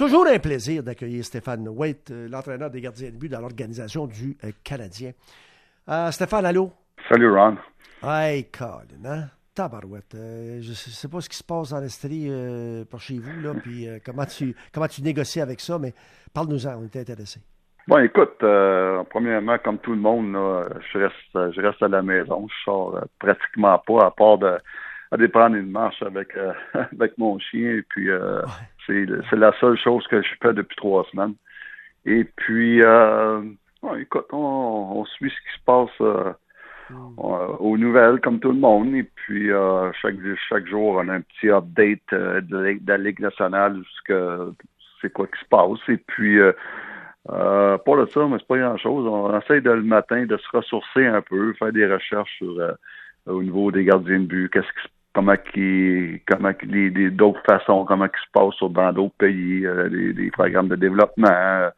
Toujours 0.00 0.26
un 0.26 0.38
plaisir 0.38 0.82
d'accueillir 0.82 1.22
Stéphane 1.22 1.68
Waite, 1.68 2.10
euh, 2.10 2.26
l'entraîneur 2.26 2.70
des 2.70 2.80
gardiens 2.80 3.10
de 3.10 3.16
but 3.18 3.28
dans 3.28 3.42
l'organisation 3.42 4.06
du 4.06 4.34
euh, 4.44 4.50
Canadien. 4.64 5.10
Euh, 5.90 6.10
Stéphane, 6.10 6.46
allô? 6.46 6.72
Salut, 7.06 7.30
Ron. 7.30 7.58
Hey, 8.02 8.44
Colin, 8.44 9.04
hein? 9.04 9.24
Tabarouette. 9.54 10.14
je 10.14 10.70
ne 10.70 10.74
sais 10.74 11.06
pas 11.06 11.20
ce 11.20 11.28
qui 11.28 11.36
se 11.36 11.44
passe 11.44 11.72
dans 11.72 11.80
l'Estrie 11.80 12.30
par 12.90 12.98
chez 12.98 13.18
vous, 13.18 13.42
là, 13.42 13.52
puis 13.62 13.88
comment, 14.02 14.24
tu, 14.24 14.56
comment 14.72 14.88
tu 14.88 15.02
négocies 15.02 15.42
avec 15.42 15.60
ça, 15.60 15.78
mais 15.78 15.92
parle-nous-en, 16.32 16.80
on 16.80 16.86
était 16.86 17.00
intéressés. 17.00 17.42
Bon, 17.86 17.98
écoute, 17.98 18.38
premièrement, 19.10 19.58
comme 19.58 19.80
tout 19.80 19.92
le 19.92 20.00
monde, 20.00 20.32
je, 20.94 20.98
reste, 20.98 21.54
je 21.54 21.60
reste 21.60 21.82
à 21.82 21.88
la 21.88 22.00
maison. 22.00 22.48
Je 22.48 22.64
sors 22.64 23.04
pratiquement 23.18 23.78
pas, 23.86 24.06
à 24.06 24.10
part 24.12 24.38
de, 24.38 24.56
à 25.10 25.28
prendre 25.30 25.56
une 25.56 25.70
marche 25.70 26.00
avec, 26.00 26.34
avec 26.72 27.18
mon 27.18 27.38
chien, 27.38 27.72
et 27.72 27.82
puis 27.82 28.08
c'est 29.30 29.36
la 29.36 29.52
seule 29.60 29.78
chose 29.78 30.06
que 30.08 30.22
je 30.22 30.28
fais 30.42 30.52
depuis 30.52 30.76
trois 30.76 31.06
semaines. 31.10 31.34
Et 32.06 32.24
puis, 32.24 32.82
euh, 32.82 33.42
écoute, 33.98 34.26
on, 34.32 35.04
suit 35.04 35.30
ce 35.30 35.36
qui 35.36 35.58
se 35.58 35.64
passe 35.64 36.00
euh, 36.00 36.32
hmm. 36.90 37.18
aux 37.18 37.78
nouvelles, 37.78 38.20
comme 38.20 38.40
tout 38.40 38.52
le 38.52 38.58
monde. 38.58 38.94
Et 38.94 39.02
puis, 39.02 39.50
euh, 39.50 39.90
chaque, 40.00 40.16
chaque 40.48 40.66
jour, 40.66 40.96
on 40.96 41.08
a 41.08 41.14
un 41.14 41.20
petit 41.20 41.50
update 41.50 42.00
de, 42.12 42.78
la 42.86 42.98
Ligue 42.98 43.20
nationale, 43.20 43.82
c'est 44.06 45.12
quoi 45.12 45.26
qui 45.26 45.40
se 45.40 45.48
passe. 45.48 45.88
Et 45.88 45.98
puis, 45.98 46.38
pas 47.26 47.78
de 47.86 48.06
ça, 48.06 48.26
mais 48.26 48.38
c'est 48.38 48.48
pas 48.48 48.58
grand-chose. 48.58 49.06
On 49.06 49.38
essaie 49.38 49.60
de, 49.60 49.70
le 49.70 49.82
matin 49.82 50.24
de 50.24 50.36
se 50.36 50.56
ressourcer 50.56 51.06
un 51.06 51.22
peu, 51.22 51.52
faire 51.54 51.72
des 51.72 51.86
recherches 51.86 52.36
sur 52.38 52.56
au 53.26 53.42
niveau 53.42 53.70
des 53.70 53.84
gardiens 53.84 54.20
de 54.20 54.24
but, 54.24 54.48
qu'est-ce 54.50 54.66
qui 54.66 54.82
se 54.82 54.88
comment 55.14 55.36
qui 55.52 56.22
comment 56.26 56.52
les, 56.62 57.10
d'autres 57.10 57.42
façons, 57.44 57.84
comment 57.84 58.08
qui 58.08 58.20
se 58.20 58.30
passe 58.32 58.72
dans 58.72 58.92
d'autres 58.92 59.14
pays, 59.18 59.66
euh, 59.66 59.88
des, 59.88 60.30
programmes 60.30 60.68
de 60.68 60.76
développement, 60.76 61.28
euh, 61.30 61.70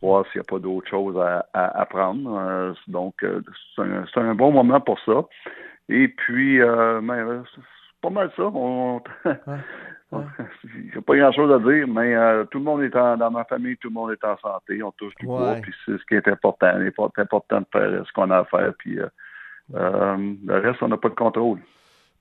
voir 0.00 0.24
s'il 0.26 0.40
n'y 0.40 0.46
a 0.46 0.50
pas 0.50 0.58
d'autres 0.58 0.88
choses 0.88 1.18
à, 1.18 1.80
apprendre. 1.80 2.38
Euh, 2.38 2.72
donc, 2.88 3.24
c'est 3.76 4.20
un, 4.20 4.34
bon 4.34 4.52
moment 4.52 4.80
pour 4.80 4.98
ça. 5.00 5.24
Et 5.88 6.08
puis, 6.08 6.58
ben, 6.58 7.44
c'est 7.54 7.60
pas 8.00 8.10
mal 8.10 8.30
ça. 8.36 8.44
On, 8.44 9.00
Il 10.12 10.90
n'y 10.92 10.98
a 10.98 11.00
pas 11.00 11.16
grand-chose 11.16 11.52
à 11.52 11.58
dire, 11.58 11.86
mais 11.88 12.14
tout 12.50 12.58
le 12.58 12.64
monde 12.64 12.82
est 12.82 12.90
dans 12.90 13.30
ma 13.30 13.44
famille, 13.44 13.76
tout 13.78 13.88
le 13.88 13.94
monde 13.94 14.12
est 14.12 14.24
en 14.24 14.36
santé, 14.38 14.82
on 14.82 14.92
touche 14.92 15.14
du 15.20 15.26
bois, 15.26 15.56
puis 15.62 15.72
c'est 15.86 15.98
ce 15.98 16.04
qui 16.04 16.14
est 16.14 16.28
important. 16.28 16.70
Il 16.80 16.86
est 16.86 17.20
important 17.20 17.60
de 17.60 17.66
faire 17.72 18.06
ce 18.06 18.12
qu'on 18.12 18.30
a 18.30 18.38
à 18.38 18.44
faire, 18.44 18.72
puis 18.78 18.98
le 19.72 20.60
reste, 20.60 20.82
on 20.82 20.88
n'a 20.88 20.96
pas 20.96 21.08
de 21.08 21.14
contrôle. 21.14 21.58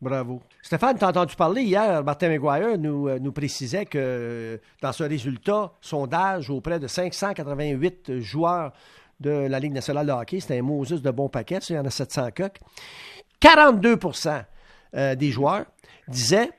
Bravo. 0.01 0.41
Stéphane, 0.63 0.97
t'as 0.97 1.09
entendu 1.09 1.35
parler 1.35 1.61
hier, 1.61 2.03
Martin 2.03 2.29
McGuire 2.29 2.75
nous, 2.79 3.07
euh, 3.07 3.19
nous 3.19 3.31
précisait 3.31 3.85
que 3.85 4.59
dans 4.81 4.91
ce 4.91 5.03
résultat, 5.03 5.73
sondage 5.79 6.49
auprès 6.49 6.79
de 6.79 6.87
588 6.87 8.19
joueurs 8.19 8.73
de 9.19 9.47
la 9.47 9.59
Ligue 9.59 9.73
nationale 9.73 10.07
de 10.07 10.11
hockey, 10.11 10.39
c'était 10.39 10.57
un 10.57 10.63
Moses 10.63 11.03
de 11.03 11.11
bon 11.11 11.29
paquet, 11.29 11.59
il 11.69 11.75
y 11.75 11.79
en 11.79 11.85
a 11.85 11.91
700 11.91 12.29
coques, 12.35 12.59
42% 13.39 14.43
euh, 14.95 15.13
des 15.13 15.29
joueurs 15.29 15.65
disaient 16.07 16.49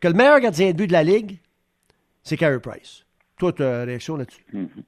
que 0.00 0.06
le 0.06 0.14
meilleur 0.14 0.38
gardien 0.38 0.70
de 0.70 0.76
but 0.76 0.86
de 0.86 0.92
la 0.92 1.02
Ligue, 1.02 1.40
c'est 2.22 2.36
Carey 2.36 2.60
Price. 2.60 3.04
Toi, 3.36 3.52
ta 3.52 3.82
réaction 3.82 4.16
là-dessus? 4.16 4.44
Mm-hmm. 4.54 4.84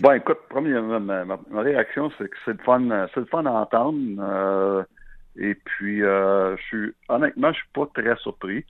Bon, 0.00 0.12
écoute, 0.12 0.38
premièrement, 0.48 1.00
ma, 1.00 1.62
réaction, 1.62 2.10
c'est 2.16 2.28
que 2.28 2.36
c'est 2.44 2.52
le 2.52 2.58
fun, 2.64 3.08
c'est 3.12 3.20
le 3.20 3.26
fun 3.26 3.44
à 3.46 3.50
entendre. 3.50 3.98
Euh, 4.20 4.82
et 5.36 5.54
puis, 5.54 6.02
euh, 6.02 6.56
je 6.56 6.62
suis 6.62 6.94
honnêtement, 7.08 7.52
je 7.52 7.58
suis 7.58 7.68
pas 7.72 7.86
très 7.94 8.16
surpris. 8.16 8.64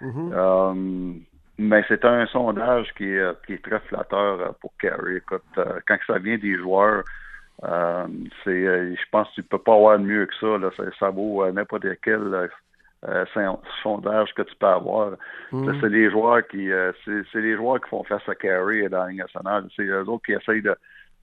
Mm-hmm. 0.00 0.32
euh, 0.32 1.14
mais 1.58 1.82
c'est 1.88 2.04
un 2.04 2.26
sondage 2.26 2.92
qui 2.96 3.04
est, 3.04 3.46
qui 3.46 3.54
est 3.54 3.64
très 3.64 3.80
flatteur 3.80 4.54
pour 4.60 4.72
Carey. 4.78 5.16
Écoute, 5.16 5.42
euh, 5.58 5.80
quand 5.88 5.96
ça 6.06 6.18
vient 6.18 6.36
des 6.36 6.56
joueurs, 6.56 7.02
euh, 7.64 8.06
c'est, 8.44 8.50
euh, 8.50 8.94
je 8.94 9.10
pense 9.10 9.28
que 9.30 9.36
tu 9.36 9.42
peux 9.42 9.58
pas 9.58 9.74
avoir 9.74 9.98
mieux 9.98 10.26
que 10.26 10.34
ça. 10.38 10.58
Là. 10.58 10.70
Ça, 10.76 10.84
ça 10.98 11.10
vaut 11.10 11.50
n'importe 11.50 11.86
quel 12.02 12.50
sondage 13.82 14.34
que 14.34 14.42
tu 14.42 14.54
peux 14.56 14.66
avoir. 14.66 15.12
Mm-hmm. 15.52 15.80
C'est 15.80 15.88
les 15.88 16.10
joueurs 16.10 16.46
qui, 16.46 16.68
c'est, 17.04 17.40
les 17.40 17.56
joueurs 17.56 17.80
qui 17.80 17.88
font 17.88 18.04
face 18.04 18.28
à 18.28 18.34
Carey 18.34 18.88
dans 18.90 19.04
la 19.04 19.08
Ligue 19.08 19.20
nationale. 19.20 19.66
C'est 19.74 19.84
eux 19.84 20.08
autres 20.08 20.26
qui 20.26 20.32
essayent 20.32 20.62
de, 20.62 20.76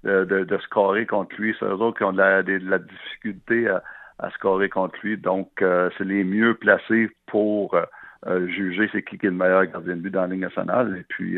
de, 0.04 0.24
de, 0.24 0.58
scorer 0.60 1.06
contre 1.06 1.36
lui. 1.38 1.56
C'est 1.60 1.66
eux 1.66 1.74
autres 1.74 1.98
qui 2.00 2.04
ont 2.06 2.14
de 2.14 2.18
la, 2.18 2.42
de 2.42 2.58
la 2.58 2.80
difficulté 2.80 3.68
à 3.68 3.84
à 4.24 4.32
scorer 4.32 4.70
contre 4.70 4.96
lui. 5.04 5.18
Donc, 5.18 5.62
euh, 5.62 5.90
c'est 5.98 6.06
les 6.06 6.24
mieux 6.24 6.56
placés 6.56 7.10
pour 7.28 7.74
euh, 7.74 7.84
euh, 8.28 8.48
juger 8.48 8.90
c'est 8.92 9.04
qui, 9.04 9.16
est 9.16 9.24
le 9.24 9.32
meilleur 9.32 9.66
gardien 9.66 9.98
de 9.98 10.02
but 10.02 10.12
dans 10.12 10.22
la 10.22 10.28
Ligue 10.28 10.42
nationale. 10.42 10.98
Et 11.00 11.04
puis, 11.10 11.38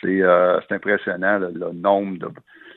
c'est 0.00 0.22
impressionnant 0.70 1.38
le, 1.38 1.72
nombre 1.72 2.18
de 2.18 2.28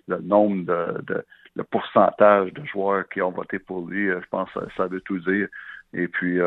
le 0.07 0.19
nombre 0.19 0.65
de, 0.65 1.23
le 1.55 1.63
pourcentage 1.63 2.51
de 2.53 2.65
joueurs 2.65 3.07
qui 3.09 3.21
ont 3.21 3.31
voté 3.31 3.59
pour 3.59 3.87
lui. 3.87 4.07
Je 4.07 4.27
pense 4.29 4.49
que 4.51 4.59
ça 4.75 4.87
veut 4.87 5.01
tout 5.01 5.19
dire. 5.19 5.47
Et 5.93 6.07
puis, 6.07 6.39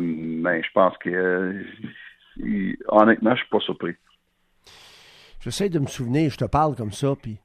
mais 0.00 0.62
je 0.62 0.72
pense 0.74 0.98
que 0.98 1.62
honnêtement, 2.88 3.34
je 3.34 3.40
suis 3.40 3.48
pas 3.50 3.60
surpris. 3.60 3.94
J'essaie 5.40 5.68
de 5.68 5.78
me 5.78 5.86
souvenir, 5.86 6.30
je 6.30 6.36
te 6.36 6.44
parle 6.44 6.74
comme 6.74 6.90
ça, 6.90 7.14
puis 7.22 7.38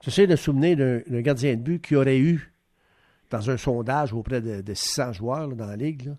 j'essaie 0.00 0.26
de 0.26 0.32
me 0.32 0.36
souvenir 0.36 0.76
d'un 0.76 1.20
gardien 1.20 1.56
de 1.56 1.60
but 1.60 1.82
qui 1.82 1.96
aurait 1.96 2.18
eu 2.18 2.49
dans 3.30 3.50
un 3.50 3.56
sondage 3.56 4.12
auprès 4.12 4.40
de, 4.40 4.74
600 4.74 5.12
joueurs 5.14 5.48
dans 5.48 5.66
la 5.66 5.76
Ligue, 5.76 6.14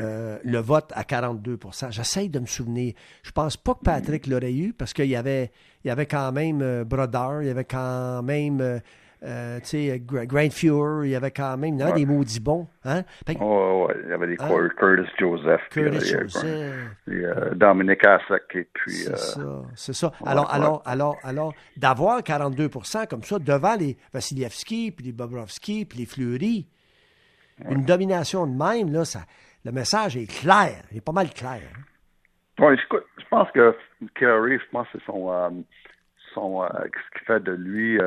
euh, 0.00 0.38
le 0.42 0.58
vote 0.58 0.92
à 0.94 1.02
42% 1.02 1.92
J'essaye 1.92 2.28
de 2.28 2.40
me 2.40 2.46
souvenir. 2.46 2.94
Je 3.22 3.30
pense 3.30 3.56
pas 3.56 3.74
que 3.74 3.84
Patrick 3.84 4.26
l'aurait 4.26 4.52
eu 4.52 4.72
parce 4.72 4.92
qu'il 4.92 5.06
y 5.06 5.16
avait, 5.16 5.52
il 5.84 5.88
y 5.88 5.90
avait 5.90 6.06
quand 6.06 6.32
même 6.32 6.60
euh, 6.62 6.84
Brodeur, 6.84 7.42
il 7.42 7.48
y 7.48 7.50
avait 7.50 7.64
quand 7.64 8.22
même 8.22 8.80
euh, 9.22 9.56
euh, 9.58 9.60
tu 9.60 9.66
sais, 9.66 10.00
Grand 10.00 10.50
Fuhrer, 10.52 11.06
il 11.06 11.10
y 11.10 11.16
avait 11.16 11.30
quand 11.30 11.56
même 11.56 11.76
des 11.94 12.06
maudits 12.06 12.40
bons. 12.40 12.68
Hein? 12.84 13.02
ouais, 13.26 13.94
il 14.04 14.10
y 14.10 14.12
avait 14.12 14.28
des 14.28 14.36
hein? 14.38 14.68
Curtis 14.76 15.10
Joseph. 15.18 15.60
Curtis 15.70 16.06
Joseph. 16.06 16.44
Euh, 17.08 17.54
Dominic 17.54 18.04
Hasek 18.04 18.54
et 18.54 18.68
puis... 18.72 18.92
C'est 18.92 19.16
ça, 19.16 19.40
c'est 19.74 19.92
ça. 19.92 20.12
alors, 20.24 20.52
alors, 20.52 20.82
alors, 20.86 21.16
alors, 21.24 21.52
d'avoir 21.76 22.20
42% 22.20 23.08
comme 23.08 23.22
ça 23.22 23.38
devant 23.38 23.76
les 23.76 23.96
Vassilievski, 24.12 24.92
puis 24.92 25.06
les 25.06 25.12
Bobrovski, 25.12 25.84
puis 25.84 26.00
les 26.00 26.06
Fleury, 26.06 26.68
une 27.68 27.84
domination 27.84 28.46
de 28.46 28.56
même, 28.56 28.92
là, 28.92 29.04
ça, 29.04 29.20
le 29.64 29.72
message 29.72 30.16
est 30.16 30.26
clair, 30.26 30.84
il 30.92 30.98
est 30.98 31.04
pas 31.04 31.12
mal 31.12 31.30
clair. 31.30 31.62
Hein? 31.74 31.82
Oui, 32.60 32.76
je, 32.76 33.24
pense 33.30 33.48
que 33.52 33.76
Kerry, 34.14 34.58
je 34.58 34.70
pense 34.70 34.86
que 34.88 34.98
c'est 34.98 35.04
son... 35.06 35.32
Euh, 35.32 35.50
son 36.34 36.62
ce 36.62 37.18
qui 37.18 37.24
fait 37.24 37.40
de 37.40 37.52
lui 37.52 37.98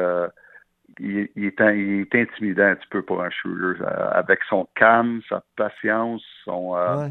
il, 1.00 1.29
est, 1.46 1.62
intimidant 1.62 2.63
un 2.63 2.75
petit 2.75 2.88
peu 2.90 3.02
pour 3.02 3.22
un 3.22 3.29
shooter. 3.29 3.81
Euh, 3.81 4.09
avec 4.12 4.40
son 4.50 4.68
calme, 4.75 5.22
sa 5.29 5.44
patience, 5.56 6.24
son. 6.46 6.75
Euh, 6.75 7.07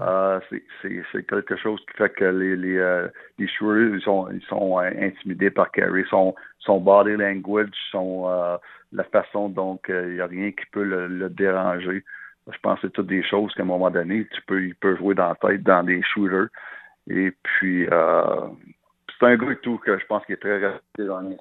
euh, 0.00 0.40
c'est 0.80 1.26
quelque 1.26 1.56
chose 1.56 1.80
qui 1.80 1.96
fait 1.98 2.08
que 2.10 2.24
les, 2.24 2.56
les, 2.56 3.06
les 3.38 3.48
shooters 3.48 3.94
ils 3.96 4.00
sont, 4.00 4.28
ils 4.30 4.42
sont 4.42 4.78
intimidés 4.78 5.50
par 5.50 5.70
Kerry. 5.70 6.04
Son, 6.08 6.34
son 6.60 6.80
body 6.80 7.16
language, 7.16 7.68
son, 7.90 8.58
la 8.92 9.04
façon 9.04 9.48
dont 9.48 9.78
il 9.88 10.14
n'y 10.14 10.20
a 10.20 10.26
rien 10.26 10.50
qui 10.52 10.64
peut 10.72 10.84
le, 10.84 11.28
déranger. 11.28 12.04
Je 12.50 12.58
pense 12.62 12.80
que 12.80 12.86
c'est 12.86 12.92
toutes 12.92 13.08
des 13.08 13.22
choses 13.22 13.52
qu'à 13.54 13.62
un 13.62 13.66
moment 13.66 13.90
donné, 13.90 14.26
tu 14.32 14.42
peux, 14.42 14.64
il 14.64 14.74
peut 14.74 14.96
jouer 14.96 15.14
dans 15.14 15.28
la 15.28 15.34
tête 15.34 15.62
dans 15.62 15.82
des 15.82 16.02
shooters. 16.02 16.48
Et 17.10 17.32
puis, 17.42 17.86
c'est 17.86 19.26
un 19.26 19.36
gars 19.36 19.52
et 19.52 19.56
tout 19.56 19.78
que 19.78 19.98
je 19.98 20.06
pense 20.06 20.24
qu'il 20.24 20.34
est 20.34 20.38
très 20.38 20.58
respecté 20.58 21.04
dans 21.04 21.20
le 21.20 21.36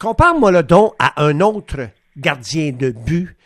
national. 0.00 0.14
Compare-moi 0.14 0.52
le 0.52 0.62
don 0.62 0.92
à 0.98 1.22
un 1.24 1.40
autre 1.40 1.88
gardien 2.16 2.72
de 2.72 2.90
but. 2.90 3.36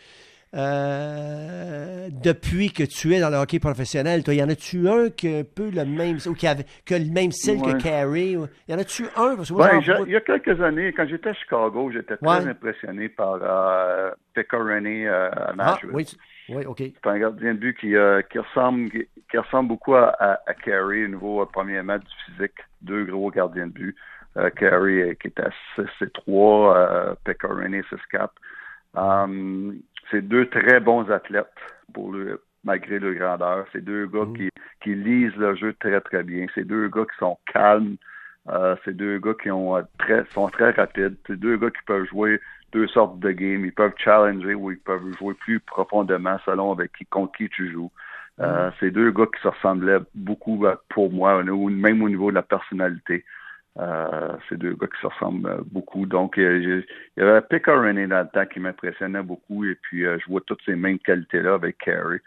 Euh, 0.57 2.07
depuis 2.23 2.71
que 2.71 2.83
tu 2.83 3.13
es 3.13 3.19
dans 3.19 3.29
le 3.29 3.35
hockey 3.35 3.59
professionnel, 3.59 4.23
toi, 4.23 4.33
y 4.33 4.41
en 4.41 4.47
a-tu 4.47 4.87
un 4.87 5.09
qui 5.09 5.27
a 5.27 5.39
un 5.39 5.43
peu 5.43 5.69
le 5.69 5.83
même, 5.83 6.17
ou 6.27 6.33
qui 6.33 6.47
a, 6.47 6.55
le 6.55 7.11
même 7.11 7.31
style 7.31 7.61
que 7.61 7.77
Carey? 7.77 8.37
Y 8.69 8.73
en 8.73 8.79
a-tu 8.79 9.03
un? 9.17 9.35
Ben, 9.35 9.81
il 10.05 10.13
y 10.13 10.15
a 10.15 10.21
quelques 10.21 10.61
années, 10.61 10.93
quand 10.93 11.05
j'étais 11.09 11.31
à 11.31 11.33
Chicago, 11.33 11.91
j'étais 11.91 12.15
très 12.15 12.47
impressionné 12.47 13.09
par 13.09 13.39
euh, 13.41 14.11
Rennie 14.53 15.05
euh, 15.05 15.29
à 15.29 15.49
ah, 15.49 15.53
Nashville. 15.57 15.89
oui, 15.91 16.05
oui, 16.47 16.65
OK. 16.65 16.77
C'est 16.77 17.09
un 17.09 17.19
gardien 17.19 17.53
de 17.53 17.59
but 17.59 17.77
qui, 17.77 17.93
euh, 17.93 18.21
qui, 18.21 18.39
ressemble, 18.39 18.89
qui, 18.89 19.37
ressemble 19.37 19.67
beaucoup 19.67 19.95
à, 19.95 20.15
à, 20.19 20.53
Carey 20.53 21.03
au 21.03 21.07
niveau, 21.09 21.45
premièrement, 21.51 21.97
du 21.97 22.05
physique. 22.27 22.55
Deux 22.81 23.03
gros 23.03 23.29
gardiens 23.29 23.67
de 23.67 23.73
but. 23.73 23.95
Euh, 24.37 24.49
Carey 24.49 25.01
euh, 25.01 25.13
qui 25.13 25.27
est 25.27 25.39
à 25.39 25.49
6 25.75 26.11
3, 26.13 26.77
euh, 26.77 27.15
Pecorini 27.23 27.81
6 27.89 27.95
4. 28.11 28.33
Um, 28.95 29.77
c'est 30.11 30.21
deux 30.21 30.47
très 30.47 30.79
bons 30.79 31.09
athlètes 31.09 31.47
pour 31.93 32.11
le, 32.11 32.41
malgré 32.65 32.99
leur 32.99 33.13
grandeur. 33.13 33.65
C'est 33.71 33.83
deux 33.83 34.07
gars 34.07 34.25
mm. 34.25 34.37
qui, 34.37 34.49
qui 34.81 34.95
lisent 34.95 35.35
le 35.37 35.55
jeu 35.55 35.73
très 35.79 36.01
très 36.01 36.23
bien. 36.23 36.47
C'est 36.53 36.65
deux 36.65 36.89
gars 36.89 37.05
qui 37.05 37.17
sont 37.17 37.37
calmes. 37.51 37.95
Euh, 38.49 38.75
c'est 38.83 38.95
deux 38.95 39.19
gars 39.19 39.33
qui 39.41 39.49
ont 39.51 39.81
très 39.97 40.25
sont 40.31 40.49
très 40.49 40.71
rapides. 40.71 41.15
C'est 41.27 41.39
deux 41.39 41.57
gars 41.57 41.71
qui 41.71 41.83
peuvent 41.85 42.05
jouer 42.05 42.41
deux 42.73 42.87
sortes 42.87 43.19
de 43.19 43.31
games. 43.31 43.63
Ils 43.63 43.73
peuvent 43.73 43.95
challenger 43.97 44.53
ou 44.53 44.71
ils 44.71 44.79
peuvent 44.79 45.13
jouer 45.17 45.33
plus 45.35 45.61
profondément 45.61 46.37
selon 46.45 46.73
avec 46.73 46.91
qui 46.93 47.05
contre 47.05 47.37
qui 47.37 47.47
tu 47.47 47.71
joues. 47.71 47.91
Euh, 48.41 48.67
mm. 48.67 48.73
c'est 48.79 48.91
deux 48.91 49.11
gars 49.11 49.27
qui 49.33 49.41
se 49.41 49.47
ressemblaient 49.47 49.99
beaucoup 50.13 50.65
pour 50.89 51.11
moi, 51.11 51.41
même 51.41 52.01
au 52.01 52.09
niveau 52.09 52.31
de 52.31 52.35
la 52.35 52.41
personnalité. 52.41 53.23
C'est 53.77 54.57
deux 54.57 54.75
gars 54.75 54.87
qui 54.87 55.01
se 55.01 55.07
ressemblent 55.07 55.63
beaucoup. 55.65 56.05
Donc, 56.05 56.35
il 56.37 56.83
y 57.17 57.21
avait 57.21 57.41
Picard 57.41 57.83
René 57.83 58.07
dans 58.07 58.21
le 58.21 58.29
temps 58.29 58.45
qui 58.45 58.59
m'impressionnait 58.59 59.23
beaucoup. 59.23 59.65
Et 59.65 59.75
puis, 59.75 60.03
je 60.03 60.29
vois 60.29 60.41
toutes 60.45 60.61
ces 60.65 60.75
mêmes 60.75 60.99
qualités-là 60.99 61.55
avec 61.55 61.77
Carey 61.79 62.21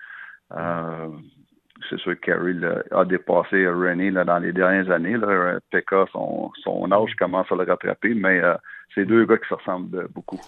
c'est 1.89 1.99
sûr 1.99 2.19
que 2.21 2.27
Carey 2.27 2.55
a 2.91 3.05
dépassé 3.05 3.67
René 3.67 4.11
dans 4.11 4.39
les 4.39 4.53
dernières 4.53 4.91
années. 4.91 5.17
Là. 5.17 5.59
Pekka, 5.71 6.07
son, 6.13 6.51
son 6.63 6.91
âge 6.91 7.15
commence 7.19 7.47
à 7.51 7.55
le 7.55 7.65
rattraper, 7.65 8.15
mais 8.15 8.41
euh, 8.41 8.55
c'est 8.95 9.05
deux 9.05 9.25
gars 9.27 9.37
qui 9.39 9.49
se 9.49 9.55
ressemblent 9.55 10.09
beaucoup. 10.15 10.41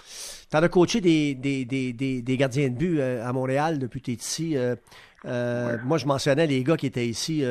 Tu 0.51 0.57
as 0.57 0.69
coaché 0.69 1.01
des, 1.01 1.35
des, 1.35 1.65
des, 1.65 1.93
des, 2.23 2.37
gardiens 2.37 2.69
de 2.69 2.77
but 2.77 2.99
euh, 2.99 3.25
à 3.25 3.33
Montréal 3.33 3.79
depuis 3.79 4.01
que 4.01 4.07
tu 4.07 4.11
es 4.13 4.15
ici. 4.15 4.57
Euh, 5.27 5.77
moi, 5.85 5.99
je 5.99 6.07
mentionnais 6.07 6.47
les 6.47 6.63
gars 6.65 6.77
qui 6.77 6.87
étaient 6.87 7.07
ici, 7.07 7.43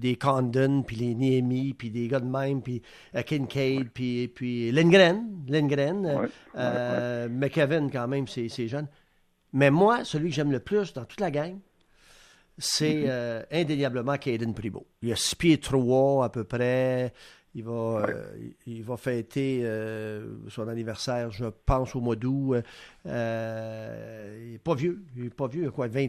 des 0.00 0.16
Condon, 0.16 0.82
puis 0.82 0.96
les 0.96 1.14
Niemi, 1.14 1.74
puis 1.74 1.90
des 1.90 2.08
gars 2.08 2.20
de 2.20 2.26
même, 2.26 2.62
puis 2.62 2.82
Kincaid, 3.26 3.90
puis, 3.92 4.28
puis 4.28 4.72
Lindgren, 4.72 5.44
Lindgren 5.46 6.28
McKevin 7.30 7.88
quand 7.90 8.08
même, 8.08 8.26
c'est 8.26 8.68
jeune. 8.68 8.88
Mais 9.52 9.70
moi, 9.70 10.04
celui 10.04 10.30
que 10.30 10.34
j'aime 10.34 10.52
le 10.52 10.60
plus 10.60 10.92
dans 10.92 11.04
toute 11.04 11.20
la 11.20 11.30
gang, 11.30 11.58
c'est 12.58 13.04
euh, 13.06 13.42
indéniablement 13.52 14.16
Caden 14.16 14.52
Primo. 14.52 14.86
Il 15.02 15.12
a 15.12 15.16
6 15.16 15.34
pieds 15.36 15.58
3 15.58 16.24
à 16.24 16.28
peu 16.28 16.44
près. 16.44 17.12
Il 17.54 17.64
va, 17.64 17.72
euh, 17.72 18.24
il 18.66 18.82
va 18.82 18.96
fêter 18.96 19.62
euh, 19.64 20.26
son 20.48 20.68
anniversaire, 20.68 21.30
je 21.30 21.46
pense, 21.66 21.96
au 21.96 22.00
mois 22.00 22.14
d'août. 22.16 22.56
il 23.04 23.10
n'est 23.10 24.58
pas 24.62 24.74
vieux. 24.74 25.02
Il 25.16 25.24
n'est 25.24 25.30
pas 25.30 25.46
vieux. 25.48 25.62
Il 25.62 25.68
a 25.68 25.70
quoi, 25.70 25.88
20, 25.88 26.08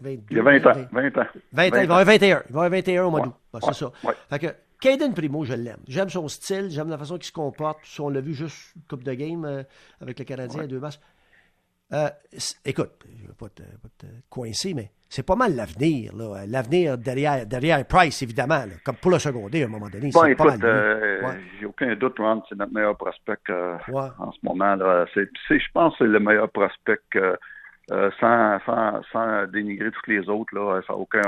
22, 0.00 0.22
Il 0.30 0.38
a 0.38 0.42
20 0.42 0.66
ans. 0.66 0.86
20 0.90 1.18
ans. 1.18 1.26
20 1.52 1.64
ans. 1.64 1.66
Il 1.66 1.70
va 1.70 1.80
avoir 1.80 2.04
21. 2.04 2.42
Il 2.48 2.52
va 2.52 2.64
avoir 2.64 2.70
21 2.70 3.04
au 3.04 3.10
mois 3.10 3.20
d'août. 3.20 3.34
c'est 3.62 3.74
ça. 3.74 3.92
Fait 4.30 4.38
que 4.38 4.46
Caden 4.80 5.14
Primo, 5.14 5.44
je 5.44 5.54
l'aime. 5.54 5.76
J'aime 5.86 6.08
son 6.08 6.26
style, 6.26 6.68
j'aime 6.70 6.88
la 6.88 6.98
façon 6.98 7.16
qu'il 7.16 7.26
se 7.26 7.32
comporte. 7.32 7.80
On 8.00 8.08
l'a 8.08 8.20
vu 8.20 8.34
juste 8.34 8.72
une 8.74 8.82
coupe 8.88 9.04
de 9.04 9.14
game 9.14 9.64
avec 10.00 10.18
le 10.18 10.24
Canadien 10.24 10.62
à 10.62 10.66
deux 10.66 10.80
matchs. 10.80 10.98
Écoute, 12.64 12.90
je 13.04 13.22
ne 13.22 13.28
vais 13.28 13.34
pas 13.38 13.48
te, 13.48 13.62
pas 13.62 13.88
te 13.98 14.06
coincer, 14.30 14.74
mais 14.74 14.90
c'est 15.12 15.26
pas 15.26 15.36
mal 15.36 15.54
l'avenir. 15.54 16.12
L'avenir 16.46 16.96
derrière, 16.96 17.44
derrière 17.44 17.86
Price, 17.86 18.22
évidemment, 18.22 18.64
comme 18.82 18.96
pour 18.96 19.10
le 19.10 19.18
secondaire 19.18 19.66
à 19.66 19.68
un 19.68 19.70
moment 19.70 19.90
donné. 19.90 20.08
Bon, 20.10 20.24
écoute, 20.24 20.64
euh, 20.64 21.34
j'ai 21.60 21.66
aucun 21.66 21.94
doute, 21.96 22.18
Ron, 22.18 22.42
c'est 22.48 22.54
notre 22.54 22.72
meilleur 22.72 22.96
prospect 22.96 23.36
euh, 23.50 23.76
en 24.18 24.32
ce 24.32 24.38
moment. 24.42 24.74
Là. 24.74 25.04
je 25.14 25.72
pense 25.74 25.92
que 25.92 26.04
c'est 26.04 26.10
le 26.10 26.18
meilleur 26.18 26.50
prospect 26.50 26.98
euh, 27.16 28.10
sans, 28.20 28.58
sans, 28.64 29.02
sans, 29.12 29.46
dénigrer 29.48 29.90
tous 29.90 30.10
les 30.10 30.26
autres. 30.30 30.54
Là, 30.54 30.80
ça 30.86 30.94
n'a 30.94 30.98
aucun 30.98 31.20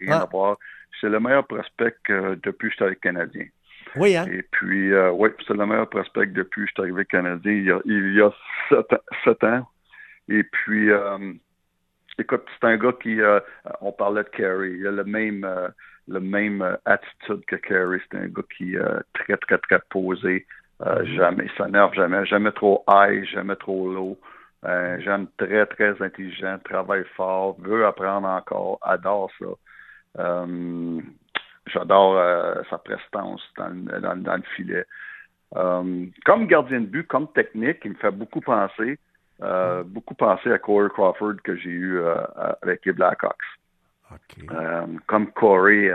rien 0.00 0.18
à 0.18 0.24
voir. 0.24 0.56
C'est 1.00 1.08
le 1.08 1.20
meilleur 1.20 1.46
prospect 1.46 1.94
depuis 2.08 2.66
que 2.66 2.70
je 2.70 2.74
suis 2.74 2.84
avec 2.84 3.00
Canadien. 3.00 3.46
Oui, 3.94 4.16
hein? 4.16 4.26
Et 4.28 4.42
puis, 4.42 4.92
oui, 4.92 5.28
c'est 5.46 5.54
le 5.54 5.64
meilleur 5.64 5.88
prospect 5.88 6.26
depuis 6.26 6.62
que 6.62 6.66
je 6.66 6.72
suis 6.72 6.82
arrivé 6.82 7.04
Canadien 7.04 7.52
il 7.52 7.64
y 7.64 7.70
a, 7.70 7.78
il 7.84 8.14
y 8.14 8.20
a 8.20 8.32
sept, 9.24 9.44
ans. 9.44 9.68
Et 10.28 10.42
puis, 10.42 10.90
Écoute, 12.16 12.44
c'est 12.54 12.66
un 12.66 12.76
gars 12.76 12.92
qui, 12.92 13.20
euh, 13.20 13.40
on 13.80 13.90
parlait 13.90 14.22
de 14.22 14.28
Carey, 14.28 14.74
il 14.78 14.86
a 14.86 14.92
le 14.92 15.04
même, 15.04 15.44
euh, 15.44 15.68
le 16.06 16.20
même 16.20 16.62
euh, 16.62 16.76
attitude 16.84 17.44
que 17.46 17.56
Carey. 17.56 17.98
C'est 18.10 18.18
un 18.18 18.28
gars 18.28 18.42
qui 18.56 18.76
est 18.76 19.02
très, 19.14 19.36
très, 19.36 19.58
très 19.58 19.80
posé. 19.90 20.46
Mm-hmm. 20.80 21.16
Jamais, 21.16 21.50
ça 21.56 21.66
nerve 21.66 21.94
jamais, 21.94 22.24
jamais 22.26 22.52
trop 22.52 22.84
high, 22.88 23.24
jamais 23.24 23.56
trop 23.56 23.92
low. 23.92 24.18
Un 24.62 25.00
jeune 25.00 25.26
très, 25.36 25.66
très 25.66 26.00
intelligent, 26.00 26.58
travaille 26.64 27.04
fort, 27.16 27.56
veut 27.60 27.84
apprendre 27.84 28.28
encore, 28.28 28.78
adore 28.82 29.30
ça. 29.38 30.46
J'adore 31.66 32.64
sa 32.70 32.78
prestance 32.78 33.42
dans, 33.56 33.74
dans, 34.00 34.22
dans 34.22 34.36
le 34.36 34.42
filet. 34.56 34.84
comme 35.52 36.46
gardien 36.46 36.80
de 36.80 36.86
but, 36.86 37.06
comme 37.06 37.30
technique, 37.32 37.78
il 37.84 37.90
me 37.90 37.96
fait 37.96 38.10
beaucoup 38.10 38.40
penser 38.40 38.98
euh, 39.42 39.82
beaucoup 39.84 40.14
pensé 40.14 40.52
à 40.52 40.58
Corey 40.58 40.88
Crawford 40.90 41.36
que 41.42 41.56
j'ai 41.56 41.70
eu 41.70 41.98
euh, 41.98 42.16
avec 42.62 42.84
les 42.86 42.92
Blackhawks. 42.92 43.36
Euh, 44.52 44.86
comme 45.06 45.32
Corey, 45.32 45.90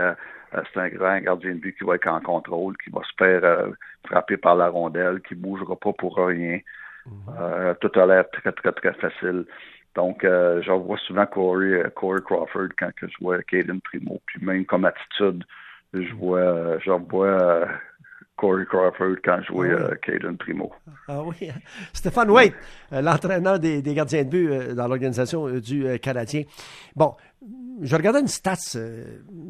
c'est 0.52 0.80
un 0.80 0.88
grand 0.88 1.18
gardien 1.20 1.54
de 1.54 1.60
but 1.60 1.76
qui 1.76 1.84
va 1.84 1.94
être 1.94 2.08
en 2.08 2.20
contrôle, 2.20 2.76
qui 2.84 2.90
va 2.90 3.00
se 3.02 3.12
faire 3.16 3.68
frapper 4.06 4.36
par 4.36 4.56
la 4.56 4.68
rondelle, 4.68 5.20
qui 5.22 5.34
ne 5.34 5.40
bougera 5.40 5.76
pas 5.76 5.92
pour 5.92 6.16
rien. 6.16 6.58
Mhm. 7.06 7.74
tout 7.80 7.98
a 7.98 8.06
l'air 8.06 8.30
très, 8.30 8.52
très, 8.52 8.72
très 8.72 8.92
facile. 8.94 9.46
Donc, 9.94 10.18
je 10.22 10.70
vois 10.70 10.98
souvent 10.98 11.24
Corey, 11.24 11.82
Corey 11.96 12.20
Crawford 12.20 12.68
quand 12.78 12.90
je 13.00 13.16
vois 13.22 13.42
Caden 13.42 13.80
Primo. 13.80 14.20
Puis 14.26 14.44
même 14.44 14.66
comme 14.66 14.84
attitude, 14.84 15.44
je 15.94 16.12
vois, 16.12 16.78
je 16.80 16.90
vois 16.90 17.66
Corey 18.40 18.64
Crawford 18.64 19.16
quand 19.22 19.38
je 19.42 19.48
jouais 19.48 19.70
ah 19.78 19.94
Caden 19.96 20.36
Primo. 20.38 20.72
Ah 21.06 21.22
oui. 21.22 21.50
Stéphane 21.92 22.30
Waite, 22.30 22.54
euh, 22.92 23.02
l'entraîneur 23.02 23.58
des, 23.58 23.82
gardiens 23.82 24.24
de 24.24 24.30
but 24.30 24.48
euh, 24.50 24.74
dans 24.74 24.88
l'organisation 24.88 25.46
euh, 25.46 25.60
du 25.60 25.86
Canadien. 26.00 26.44
Bon, 26.96 27.14
je 27.82 27.94
regardais 27.94 28.20
une 28.20 28.28
stats 28.28 28.78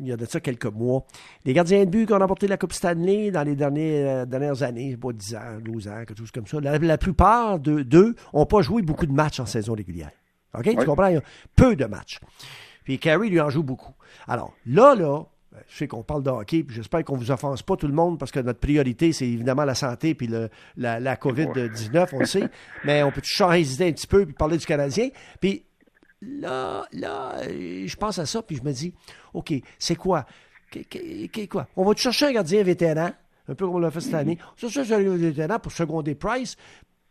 il 0.00 0.08
y 0.08 0.12
a 0.12 0.16
de 0.16 0.24
ça 0.24 0.40
quelques 0.40 0.66
mois. 0.66 1.04
Les 1.44 1.52
gardiens 1.52 1.84
de 1.84 1.90
but 1.90 2.06
qui 2.06 2.12
ont 2.12 2.18
remporté 2.18 2.48
la 2.48 2.56
Coupe 2.56 2.72
Stanley 2.72 3.30
dans 3.30 3.44
les 3.44 3.54
dernières, 3.54 4.26
dernières 4.26 4.62
années, 4.64 4.96
pas 4.96 5.12
10 5.12 5.36
ans, 5.36 5.58
12 5.60 5.88
ans, 5.88 6.04
quelque 6.04 6.18
chose 6.18 6.32
comme 6.32 6.46
ça, 6.46 6.58
la, 6.60 6.98
plupart 6.98 7.60
d'eux 7.60 8.16
n'ont 8.34 8.46
pas 8.46 8.62
joué 8.62 8.82
beaucoup 8.82 9.06
de 9.06 9.12
matchs 9.12 9.38
en 9.38 9.46
saison 9.46 9.74
régulière. 9.74 10.10
OK? 10.58 10.64
Tu 10.64 10.84
comprends? 10.84 11.06
Il 11.06 11.14
y 11.14 11.18
a 11.18 11.22
peu 11.54 11.76
de 11.76 11.84
matchs. 11.84 12.18
Puis 12.82 12.98
Carey 12.98 13.28
lui 13.28 13.40
en 13.40 13.50
joue 13.50 13.62
beaucoup. 13.62 13.94
Alors, 14.26 14.52
là, 14.66 14.96
là, 14.96 15.24
je 15.68 15.76
sais 15.76 15.88
qu'on 15.88 16.02
parle 16.02 16.22
de 16.22 16.30
hockey, 16.30 16.62
puis 16.62 16.76
j'espère 16.76 17.04
qu'on 17.04 17.16
ne 17.16 17.20
vous 17.20 17.30
offense 17.30 17.62
pas 17.62 17.76
tout 17.76 17.88
le 17.88 17.92
monde, 17.92 18.18
parce 18.18 18.30
que 18.30 18.40
notre 18.40 18.60
priorité, 18.60 19.12
c'est 19.12 19.26
évidemment 19.26 19.64
la 19.64 19.74
santé 19.74 20.14
puis 20.14 20.28
la 20.76 21.16
COVID-19, 21.16 22.08
on 22.12 22.20
le 22.20 22.26
sait. 22.26 22.48
Mais 22.84 23.02
on 23.02 23.10
peut 23.10 23.20
toujours 23.20 23.52
hésiter 23.52 23.88
un 23.88 23.92
petit 23.92 24.06
peu 24.06 24.24
puis 24.24 24.34
parler 24.34 24.58
du 24.58 24.66
Canadien. 24.66 25.08
Puis 25.40 25.64
là, 26.22 26.86
là, 26.92 27.36
je 27.48 27.96
pense 27.96 28.18
à 28.18 28.26
ça, 28.26 28.42
puis 28.42 28.56
je 28.56 28.62
me 28.62 28.72
dis, 28.72 28.94
OK, 29.34 29.52
c'est 29.78 29.96
quoi? 29.96 30.24
quoi? 31.50 31.66
On 31.76 31.84
va 31.84 31.96
chercher 31.96 32.26
un 32.26 32.32
gardien 32.32 32.62
vétéran, 32.62 33.10
un 33.48 33.54
peu 33.54 33.66
comme 33.66 33.74
on 33.74 33.80
l'a 33.80 33.90
fait 33.90 34.00
cette 34.00 34.14
année. 34.14 34.38
On 34.40 34.66
va 34.66 34.72
chercher 34.72 34.94
un 34.94 35.02
gardien 35.02 35.28
vétéran 35.30 35.58
pour 35.58 35.72
seconder 35.72 36.14
Price, 36.14 36.56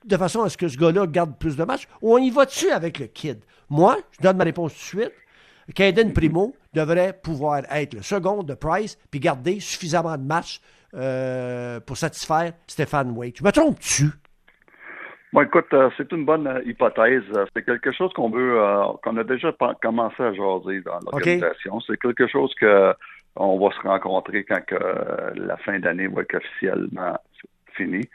de 0.05 0.15
façon 0.15 0.43
à 0.43 0.49
ce 0.49 0.55
que 0.55 0.69
ce 0.69 0.77
gars-là 0.77 1.07
garde 1.07 1.37
plus 1.37 1.57
de 1.57 1.63
matchs, 1.65 1.87
ou 2.01 2.13
on 2.13 2.17
y 2.19 2.29
va 2.29 2.45
dessus 2.45 2.71
avec 2.71 2.99
le 2.99 3.07
kid? 3.07 3.39
Moi, 3.69 3.97
je 4.11 4.21
donne 4.21 4.37
ma 4.37 4.45
réponse 4.45 4.73
tout 4.73 4.97
de 4.97 5.01
suite. 5.01 5.13
Caden 5.73 6.13
Primo 6.13 6.53
devrait 6.73 7.13
pouvoir 7.13 7.61
être 7.71 7.93
le 7.93 8.01
second 8.01 8.43
de 8.43 8.53
Price 8.53 8.97
puis 9.11 9.19
garder 9.19 9.59
suffisamment 9.59 10.17
de 10.17 10.23
matchs 10.23 10.61
euh, 10.95 11.79
pour 11.79 11.97
satisfaire 11.97 12.53
Stéphane 12.67 13.11
Waite. 13.11 13.37
Je 13.37 13.43
me 13.43 13.51
trompe-tu? 13.51 14.05
Bon, 15.31 15.41
écoute, 15.41 15.71
euh, 15.73 15.89
c'est 15.95 16.11
une 16.11 16.25
bonne 16.25 16.47
euh, 16.47 16.61
hypothèse. 16.65 17.23
C'est 17.55 17.63
quelque 17.63 17.91
chose 17.91 18.11
qu'on 18.13 18.31
veut, 18.31 18.59
qu'on 19.03 19.17
a 19.17 19.23
déjà 19.23 19.53
commencé 19.81 20.23
à 20.23 20.33
jaser 20.33 20.81
dans 20.81 20.99
l'organisation. 21.05 21.79
C'est 21.81 21.99
quelque 21.99 22.27
chose 22.27 22.53
que 22.59 22.93
on 23.35 23.59
va 23.59 23.73
se 23.75 23.87
rencontrer 23.87 24.43
quand 24.43 24.65
que, 24.65 24.75
la 25.35 25.57
fin 25.57 25.79
d'année 25.79 26.07
va 26.07 26.23
être 26.23 26.35
officiellement 26.35 27.17
finie. 27.75 28.09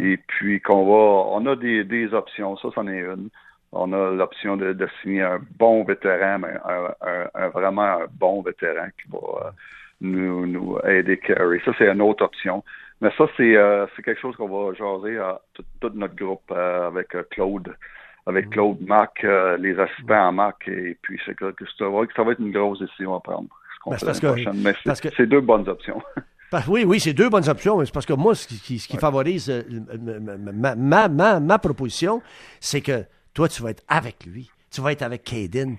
Et 0.00 0.16
puis 0.16 0.60
qu'on 0.60 0.86
va, 0.86 1.30
on 1.32 1.44
a 1.46 1.56
des, 1.56 1.84
des 1.84 2.14
options. 2.14 2.56
Ça, 2.56 2.68
c'en 2.74 2.86
est 2.86 3.00
une 3.00 3.28
on 3.72 3.92
a 3.92 4.10
l'option 4.10 4.56
de, 4.56 4.88
signer 5.00 5.22
un 5.22 5.40
bon 5.58 5.82
vétéran, 5.84 6.38
mais 6.38 6.54
un, 7.34 7.48
vraiment 7.48 7.82
un 7.82 8.06
bon 8.12 8.42
vétéran 8.42 8.88
qui 9.00 9.10
va 9.10 9.46
euh, 9.46 9.50
nous, 10.02 10.46
nous 10.46 10.78
aider 10.86 11.18
carry. 11.18 11.60
Ça, 11.64 11.72
c'est 11.78 11.88
une 11.88 12.02
autre 12.02 12.24
option. 12.24 12.62
Mais 13.00 13.10
ça, 13.16 13.24
c'est 13.36 13.56
euh, 13.56 13.86
quelque 14.04 14.20
chose 14.20 14.36
qu'on 14.36 14.48
va 14.48 14.74
jaser 14.74 15.18
à 15.18 15.40
tout, 15.54 15.64
notre 15.94 16.14
groupe 16.14 16.42
euh, 16.52 16.86
avec 16.86 17.08
Claude, 17.30 17.74
avec 18.26 18.46
mm. 18.48 18.50
Claude, 18.50 18.80
Marc, 18.82 19.26
les 19.58 19.78
assistants 19.78 20.28
à 20.28 20.32
Marc, 20.32 20.68
et 20.68 20.96
puis 21.00 21.18
c'est 21.24 21.34
que, 21.34 21.52
ça, 21.78 21.88
va, 21.88 22.00
ça 22.14 22.22
va 22.22 22.32
être 22.32 22.40
une 22.40 22.52
grosse 22.52 22.78
décision 22.78 23.14
à 23.14 23.20
prendre. 23.20 23.48
Ben, 23.84 23.96
mais 24.54 24.74
c'est 24.84 25.26
deux 25.26 25.40
bonnes 25.40 25.68
options. 25.68 26.00
oui, 26.68 26.84
oui, 26.84 27.00
c'est 27.00 27.14
deux 27.14 27.28
bonnes 27.28 27.48
options. 27.48 27.84
C'est 27.84 27.92
parce 27.92 28.06
que 28.06 28.12
moi, 28.12 28.36
ce 28.36 28.46
qui, 28.46 28.78
ce 28.78 28.86
qui 28.86 28.96
favorise 28.96 29.50
ma, 30.54 31.08
ma, 31.08 31.40
ma 31.40 31.58
proposition, 31.58 32.22
c'est 32.60 32.80
que 32.80 33.04
toi, 33.34 33.48
tu 33.48 33.62
vas 33.62 33.70
être 33.70 33.84
avec 33.88 34.26
lui. 34.26 34.50
Tu 34.70 34.80
vas 34.80 34.92
être 34.92 35.02
avec 35.02 35.24
Caden 35.24 35.76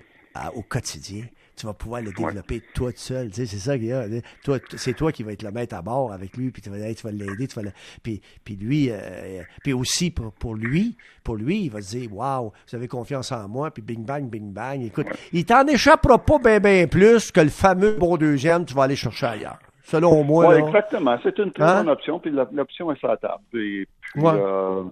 au 0.54 0.62
quotidien. 0.62 1.24
Tu 1.56 1.66
vas 1.66 1.72
pouvoir 1.72 2.02
le 2.02 2.10
développer 2.10 2.60
toi 2.74 2.90
tout 2.90 2.98
seul. 2.98 3.28
Tu 3.28 3.34
sais, 3.34 3.46
c'est 3.46 3.58
ça 3.58 3.78
qu'il 3.78 3.86
y 3.86 3.92
a. 3.92 4.06
Toi, 4.42 4.58
c'est 4.76 4.94
toi 4.94 5.12
qui 5.12 5.22
vas 5.22 5.32
être 5.32 5.44
le 5.44 5.52
maître 5.52 5.76
à 5.76 5.82
bord 5.82 6.12
avec 6.12 6.36
lui, 6.36 6.50
puis 6.50 6.60
tu 6.60 6.68
vas, 6.68 6.92
tu 6.92 7.02
vas 7.02 7.12
l'aider, 7.12 7.46
tu 7.46 7.60
vas 7.60 7.70
puis, 8.02 8.20
puis 8.44 8.56
lui, 8.56 8.88
euh, 8.90 9.42
puis 9.62 9.72
aussi 9.72 10.10
pour, 10.10 10.32
pour, 10.32 10.56
lui, 10.56 10.96
pour 11.22 11.36
lui, 11.36 11.62
il 11.62 11.70
va 11.70 11.80
se 11.80 11.96
dire, 11.96 12.12
waouh, 12.12 12.52
vous 12.68 12.76
avez 12.76 12.88
confiance 12.88 13.30
en 13.30 13.48
moi, 13.48 13.70
puis 13.70 13.82
bing 13.82 14.04
bang, 14.04 14.28
bing 14.28 14.52
bang. 14.52 14.82
Écoute, 14.82 15.06
il 15.32 15.44
t'en 15.44 15.64
échappera 15.68 16.18
pas 16.18 16.38
bien, 16.38 16.58
bien 16.58 16.88
plus 16.88 17.30
que 17.30 17.40
le 17.40 17.50
fameux 17.50 17.96
bon 17.98 18.16
deuxième, 18.16 18.64
tu 18.64 18.74
vas 18.74 18.84
aller 18.84 18.96
chercher 18.96 19.26
ailleurs. 19.26 19.60
Selon 19.84 20.24
moi. 20.24 20.48
Oui, 20.48 20.66
exactement. 20.66 21.16
C'est 21.22 21.38
une 21.38 21.52
très 21.52 21.62
hein? 21.62 21.84
bonne 21.84 21.90
option, 21.90 22.18
puis 22.18 22.32
l'option 22.32 22.90
est 22.90 22.98
sur 22.98 23.08
la 23.08 23.16
table. 23.16 23.42
Puis, 23.52 23.86
euh, 24.16 24.82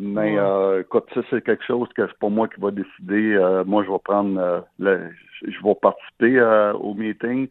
mais 0.00 0.38
euh, 0.38 0.80
écoute, 0.80 1.04
ça, 1.14 1.20
c'est 1.28 1.44
quelque 1.44 1.64
chose 1.64 1.88
que 1.94 2.06
c'est 2.06 2.18
pas 2.18 2.30
moi 2.30 2.48
qui 2.48 2.58
va 2.58 2.70
décider. 2.70 3.34
Euh, 3.34 3.64
moi, 3.66 3.84
je 3.84 3.90
vais 3.90 3.98
prendre 4.02 4.40
euh, 4.40 4.60
le, 4.78 5.10
je 5.42 5.62
vais 5.62 5.74
participer 5.74 6.40
au 6.74 6.94
meeting 6.94 7.48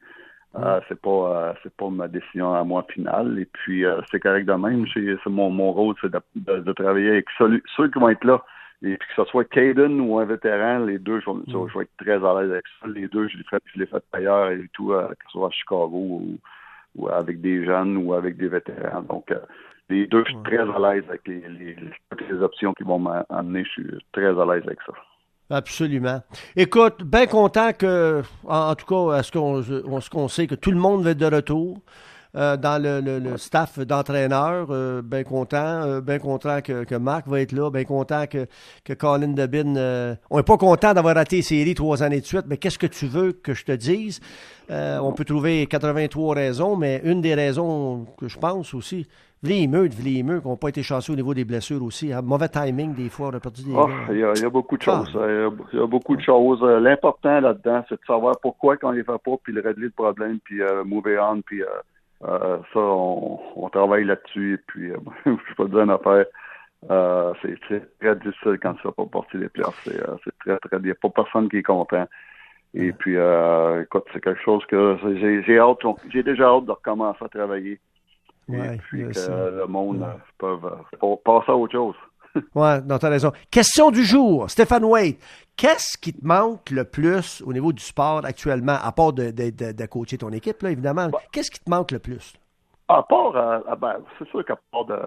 Euh, 0.56 0.82
c'est 0.90 1.00
pas 1.00 1.54
c'est 1.62 1.74
pas 1.76 1.90
ma 1.92 2.08
décision 2.08 2.56
à 2.56 2.64
moi 2.64 2.84
finale. 2.90 3.38
Et 3.40 3.46
puis 3.46 3.84
c'est 4.12 4.20
correct 4.20 4.46
de 4.46 4.54
même. 4.54 4.86
C'est 4.94 5.30
mon, 5.30 5.52
mon 5.52 5.72
rôle, 5.72 5.96
c'est 6.02 6.12
de, 6.12 6.74
travailler 6.74 7.10
avec 7.12 7.28
ceux, 7.38 7.62
qui 7.90 8.00
vont 8.00 8.10
être 8.10 8.24
là. 8.24 8.44
Et 8.82 8.98
puis 8.98 9.08
que 9.10 9.24
ce 9.24 9.30
soit 9.30 9.46
Caden 9.46 10.02
ou 10.02 10.18
un 10.20 10.26
vétéran, 10.26 10.80
les 10.80 10.98
deux, 10.98 11.20
je, 11.22 11.30
vais 11.78 11.84
être 11.84 11.98
très 11.98 12.26
à 12.26 12.42
l'aise 12.42 12.52
avec 12.52 12.66
ça. 12.82 12.88
Les 12.88 13.08
deux, 13.08 13.28
je 13.28 13.38
les 13.38 13.44
fais, 13.44 13.60
je 13.66 13.80
les 13.80 13.86
fais 13.86 14.02
ailleurs 14.14 14.50
et 14.52 14.68
tout, 14.74 14.88
que 14.88 15.26
ce 15.26 15.32
soit 15.32 15.48
à 15.50 15.52
Chicago 15.52 15.90
ou, 15.94 16.40
ou, 16.96 17.10
avec 17.10 17.42
des 17.42 17.64
jeunes 17.66 17.98
ou 17.98 18.14
avec 18.16 18.38
des 18.38 18.48
vétérans. 18.48 19.04
Donc 19.04 19.32
les 19.90 20.08
deux, 20.08 20.24
je 20.26 20.32
suis 20.32 20.44
très 20.44 20.60
à 20.60 20.66
l'aise 20.66 21.04
avec 21.10 21.28
les, 21.28 21.42
les, 21.48 21.76
les 21.76 22.42
options 22.42 22.74
qui 22.74 22.84
vont 22.84 23.00
m'amener. 23.00 23.64
Je 23.66 23.70
suis 23.70 24.06
très 24.12 24.28
à 24.28 24.46
l'aise 24.46 24.64
avec 24.66 24.80
ça. 24.86 24.94
Absolument. 25.52 26.22
Écoute, 26.56 27.04
bien 27.04 27.26
content 27.26 27.74
que, 27.74 28.22
en, 28.48 28.76
tout 28.76 28.86
cas, 28.86 29.22
qu'on 29.34 29.62
ce 29.64 30.10
qu'on 30.10 30.28
sait 30.28 30.46
que 30.46 30.56
tout 30.56 30.72
le 30.72 30.78
monde 30.78 31.04
va 31.04 31.12
être 31.12 31.18
de 31.18 31.26
retour 31.26 31.82
euh, 32.36 32.58
dans 32.58 32.80
le, 32.82 33.02
le, 33.20 33.38
staff 33.38 33.80
d'entraîneurs. 33.80 34.68
Euh, 34.70 35.02
bien 35.02 35.24
content. 35.24 35.82
Euh, 35.84 36.02
bien 36.02 36.20
content 36.20 36.62
que, 36.62 36.84
que, 36.84 36.96
Marc 36.96 37.28
va 37.28 37.42
être 37.42 37.54
là. 37.54 37.72
Bien 37.72 37.86
content 37.86 38.26
que, 38.28 38.46
que 38.84 38.94
Colin 38.94 39.30
Debin. 39.30 40.16
on 40.30 40.38
n'est 40.38 40.44
pas 40.44 40.58
content 40.58 40.94
d'avoir 40.94 41.16
raté 41.16 41.38
les 41.38 41.42
séries 41.42 41.74
trois 41.74 42.04
années 42.04 42.22
de 42.22 42.26
suite, 42.26 42.46
mais 42.48 42.58
qu'est-ce 42.58 42.78
que 42.78 42.88
tu 42.88 43.08
veux 43.08 43.32
que 43.32 43.54
je 43.54 43.66
te 43.66 43.72
dise? 43.72 44.20
on 44.72 45.14
peut 45.14 45.26
trouver 45.26 45.66
83 45.66 46.36
raisons, 46.36 46.76
mais 46.76 47.02
une 47.04 47.22
des 47.22 47.34
raisons 47.34 48.06
que 48.20 48.28
je 48.28 48.38
pense 48.38 48.76
aussi, 48.76 49.08
Vlimeux, 49.42 49.88
Vlimeux, 49.88 50.42
qui 50.42 50.48
n'ont 50.48 50.58
pas 50.58 50.68
été 50.68 50.84
chanceux 50.84 51.14
au 51.14 51.16
niveau 51.16 51.34
des 51.34 51.46
blessures 51.46 51.82
aussi. 51.82 52.12
Hein. 52.12 52.22
Mauvais 52.22 52.50
timing, 52.50 52.94
des 52.94 53.10
fois, 53.10 53.30
on 53.30 53.38
a 53.38 53.40
perdu 53.40 53.64
des 53.64 53.72
oh, 53.74 53.90
il, 54.12 54.20
y 54.20 54.24
a, 54.24 54.50
beaucoup 54.50 54.78
de 54.78 54.84
choses. 54.84 55.18
Ah. 55.20 55.26
Il, 55.74 55.80
y 55.80 55.82
a, 55.82 55.88
beaucoup 55.88 56.16
de 56.16 56.22
choses. 56.22 56.62
L'important 56.62 57.40
là-dedans, 57.40 57.84
c'est 57.88 57.96
de 57.96 58.06
savoir 58.06 58.36
pourquoi 58.42 58.78
quand 58.78 58.90
on 58.90 58.92
les 58.92 59.04
fait 59.04 59.18
pas, 59.24 59.32
puis 59.42 59.54
le 59.54 59.62
régler 59.62 59.86
le 59.86 59.92
problème, 59.92 60.40
puis 60.44 60.62
euh, 60.62 60.84
move 60.84 61.08
on, 61.20 61.42
puis 61.42 61.64
euh, 61.64 61.68
ça, 62.22 62.62
on, 62.76 63.40
on 63.56 63.70
travaille 63.70 64.06
là-dessus. 64.06 64.56
Et 64.56 64.58
puis, 64.68 64.92
je 65.26 65.54
peux 65.56 65.68
dire 65.70 65.82
une 65.82 65.92
affaire. 65.92 66.26
c'est 67.42 67.60
très, 67.62 67.82
très 68.00 68.16
difficile 68.16 68.58
quand 68.62 68.76
ça 68.82 68.90
ne 68.90 68.92
pas 68.92 69.06
partie 69.06 69.38
des 69.38 69.50
places. 69.50 69.74
C'est 69.84 70.38
très, 70.40 70.58
très... 70.60 70.78
Il 70.78 70.86
n'y 70.86 70.92
a 70.92 70.96
pas 70.96 71.10
personne 71.10 71.50
qui 71.50 71.58
est 71.58 71.64
content. 71.64 72.08
Et 72.74 72.92
puis, 72.92 73.16
écoute, 73.16 74.06
c'est 74.14 74.24
quelque 74.24 74.42
chose 74.44 74.66
que 74.68 74.98
j'ai 75.46 75.60
hâte, 75.60 75.80
j'ai 76.10 76.24
déjà 76.24 76.50
hâte 76.50 76.66
de 76.66 76.72
recommencer 76.72 77.24
à 77.26 77.30
travailler 77.30 77.80
et 78.54 78.78
puis 78.78 79.04
que 79.04 79.60
le 79.60 79.66
monde 79.68 80.06
peut 80.38 80.58
passer 81.24 81.52
à 81.52 81.56
autre 81.56 81.74
chose. 81.74 81.96
Oui, 82.56 82.70
non, 82.88 82.96
as 82.96 83.10
raison. 83.10 83.32
Question 83.52 83.92
du 83.92 84.04
jour, 84.04 84.50
Stéphane 84.50 84.84
Wade. 84.84 85.16
Qu'est-ce 85.58 85.98
qui 85.98 86.14
te 86.14 86.26
manque 86.26 86.72
le 86.72 86.86
plus 86.86 87.42
au 87.46 87.52
niveau 87.52 87.74
du 87.74 87.84
sport 87.84 88.22
actuellement, 88.24 88.78
à 88.82 88.92
part 88.92 89.14
de, 89.14 89.32
de, 89.32 89.50
de, 89.72 89.86
coacher 89.86 90.18
ton 90.18 90.30
équipe, 90.32 90.62
là, 90.62 90.72
évidemment? 90.72 91.10
Qu'est-ce 91.32 91.52
qui 91.52 91.60
te 91.60 91.70
manque 91.70 91.92
le 91.92 92.00
plus? 92.00 92.34
À 92.88 93.04
part, 93.04 93.36
euh, 93.36 93.60
ah 93.68 93.76
ben, 93.76 93.98
c'est 94.18 94.28
sûr 94.30 94.44
qu'à 94.46 94.58
part 94.72 94.86
de, 94.86 94.98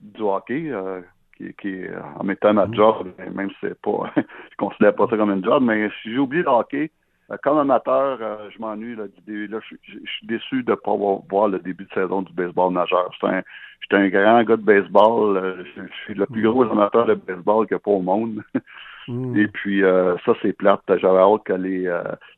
du 0.00 0.22
hockey, 0.22 0.70
euh, 0.70 1.00
qui, 1.36 1.52
qui 1.60 1.84
en 2.18 2.24
mettant 2.24 2.54
ma 2.54 2.66
mm. 2.66 2.74
job, 2.74 3.08
même 3.32 3.50
si 3.50 3.56
c'est 3.60 3.80
pas, 3.80 4.10
je 4.16 4.56
considère 4.56 4.94
pas 4.94 5.08
ça 5.08 5.16
comme 5.16 5.30
une 5.30 5.44
job, 5.44 5.62
mais 5.62 5.88
si 6.02 6.12
j'ai 6.12 6.18
oublié 6.18 6.42
le 6.42 6.48
hockey, 6.48 6.90
comme 7.36 7.58
amateur, 7.58 8.18
euh, 8.20 8.48
je 8.54 8.58
m'ennuie. 8.58 8.96
Là, 8.96 9.04
là, 9.26 9.58
je, 9.70 9.76
suis 9.86 10.26
déçu 10.26 10.62
de 10.62 10.70
ne 10.70 10.76
pas 10.76 10.94
voir, 10.94 11.48
le 11.48 11.58
début 11.58 11.84
de 11.84 11.92
saison 11.92 12.22
du 12.22 12.32
baseball 12.32 12.72
nageur. 12.72 13.10
Je 13.12 13.18
suis 13.26 13.96
un 13.96 14.08
grand 14.08 14.42
gars 14.44 14.56
de 14.56 14.62
baseball. 14.62 15.36
Euh, 15.36 15.64
je, 15.76 15.82
suis 16.04 16.14
le 16.14 16.24
plus 16.26 16.42
gros 16.42 16.62
amateur 16.62 17.04
de 17.04 17.14
baseball 17.14 17.66
qu'il 17.66 17.74
n'y 17.74 17.80
a 17.80 17.84
pas 17.84 17.90
au 17.90 18.02
monde. 18.02 18.42
Mm. 19.10 19.38
Et 19.38 19.48
puis, 19.48 19.80
ça, 19.80 20.34
c'est 20.42 20.52
plate. 20.52 20.82
J'avais 20.86 21.20
hâte 21.20 21.42
que 21.44 21.54
les, 21.54 21.90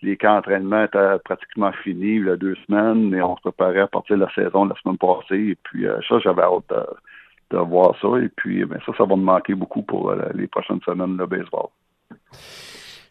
les 0.02 0.16
camps 0.16 0.36
d'entraînement 0.36 0.84
étaient 0.84 1.18
pratiquement 1.24 1.72
finis 1.82 2.18
il 2.18 2.26
y 2.26 2.30
a 2.30 2.36
deux 2.36 2.54
semaines 2.64 3.12
et 3.12 3.20
on 3.20 3.34
se 3.38 3.40
préparait 3.40 3.80
à 3.80 3.86
partir 3.88 4.14
de 4.14 4.20
la 4.20 4.32
saison 4.32 4.66
la 4.66 4.76
semaine 4.76 4.96
passée. 4.96 5.48
Et 5.48 5.58
puis, 5.64 5.86
ça, 6.08 6.20
j'avais 6.20 6.42
hâte 6.42 6.62
de, 6.70 7.56
de, 7.56 7.60
voir 7.60 7.96
ça. 8.00 8.06
Et 8.22 8.28
puis, 8.28 8.64
ben, 8.64 8.78
ça, 8.86 8.92
ça 8.96 9.04
va 9.04 9.16
me 9.16 9.24
manquer 9.24 9.56
beaucoup 9.56 9.82
pour 9.82 10.14
les 10.32 10.46
prochaines 10.46 10.80
semaines 10.82 11.16
de 11.16 11.24
baseball. 11.24 11.70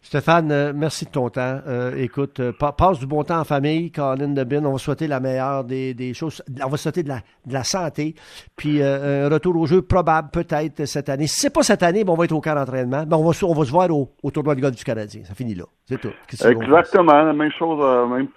Stéphane, 0.02 0.50
euh, 0.50 0.72
merci 0.74 1.04
de 1.04 1.10
ton 1.10 1.28
temps. 1.28 1.60
Euh, 1.68 1.94
écoute, 1.96 2.40
euh, 2.40 2.52
passe 2.52 2.98
du 2.98 3.06
bon 3.06 3.22
temps 3.22 3.40
en 3.40 3.44
famille, 3.44 3.92
Colin 3.92 4.28
Debin. 4.28 4.64
On 4.64 4.72
va 4.72 4.78
souhaiter 4.78 5.06
la 5.06 5.20
meilleure 5.20 5.62
des, 5.64 6.14
choses. 6.14 6.42
On 6.64 6.68
va 6.68 6.78
souhaiter 6.78 7.02
de 7.02 7.10
la, 7.10 7.64
santé. 7.64 8.14
Puis 8.56 8.82
un 8.82 9.28
retour 9.28 9.54
au 9.56 9.66
jeu 9.66 9.82
probable 9.82 10.30
peut-être 10.32 10.86
cette 10.86 11.10
année. 11.10 11.26
Si 11.26 11.40
c'est 11.40 11.54
pas 11.54 11.62
cette 11.62 11.82
année, 11.82 12.02
ben, 12.02 12.12
on 12.12 12.16
va 12.16 12.24
être 12.24 12.32
au 12.32 12.40
camp 12.40 12.54
d'entraînement. 12.54 13.04
Ben, 13.06 13.18
on, 13.18 13.22
va, 13.22 13.28
on 13.28 13.64
se 13.64 13.70
voir 13.70 13.88
au, 13.90 14.30
tournoi 14.30 14.54
de 14.54 14.62
golf 14.62 14.74
du 14.74 14.84
Canadien. 14.84 15.22
Ça 15.24 15.34
finit 15.34 15.54
là. 15.54 15.64
C'est 15.84 16.00
tout. 16.00 16.12
Exactement. 16.48 17.22
La 17.22 17.34
même 17.34 17.52
chose. 17.52 17.84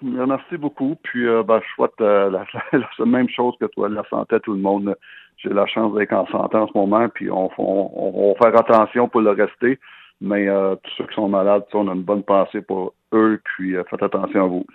merci 0.02 0.58
beaucoup. 0.58 0.96
Puis 1.02 1.26
ben, 1.48 1.62
je 1.66 1.74
souhaite 1.76 1.94
la, 2.00 3.06
même 3.06 3.30
chose 3.30 3.56
que 3.60 3.66
toi, 3.68 3.88
la 3.88 4.04
santé 4.10 4.38
tout 4.42 4.54
le 4.54 4.60
monde. 4.60 4.96
J'ai 5.38 5.50
la 5.50 5.66
chance 5.66 5.94
d'être 5.96 6.14
en 6.14 6.28
santé 6.28 6.58
en 6.58 6.68
ce 6.68 6.78
moment. 6.78 7.08
Puis 7.08 7.32
on, 7.32 7.50
on, 7.58 7.92
on 7.96 8.34
va 8.34 8.52
faire 8.52 8.60
attention 8.60 9.08
pour 9.08 9.22
le 9.22 9.32
rester. 9.32 9.80
Mais 10.24 10.48
euh, 10.48 10.76
tous 10.82 10.92
ceux 10.98 11.08
qui 11.08 11.16
sont 11.16 11.28
malades, 11.28 11.66
on 11.74 11.90
a 11.90 11.94
une 11.94 12.02
bonne 12.02 12.24
pensée 12.24 12.62
pour 12.62 12.94
eux, 13.12 13.42
puis 13.44 13.76
euh, 13.76 13.84
faites 13.90 14.02
attention 14.04 14.46
à 14.46 14.48
vous. 14.48 14.66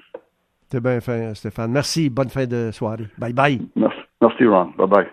C'est 0.71 0.83
bien 0.83 1.01
fait, 1.01 1.35
Stéphane. 1.35 1.73
Merci. 1.73 2.11
Bonne 2.11 2.29
fin 2.29 2.45
de 2.47 2.71
soirée. 2.71 3.07
Bye 3.17 3.33
bye. 3.33 3.59
Merci, 3.75 3.99
Merci 4.21 4.47
Ron. 4.47 4.73
Bye 4.77 4.87
bye. 4.87 5.09